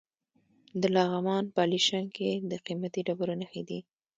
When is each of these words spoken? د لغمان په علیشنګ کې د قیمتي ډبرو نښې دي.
د 0.81 0.83
لغمان 0.95 1.43
په 1.53 1.59
علیشنګ 1.65 2.07
کې 2.17 2.29
د 2.49 2.53
قیمتي 2.65 3.01
ډبرو 3.07 3.33
نښې 3.41 3.61
دي. 3.69 3.79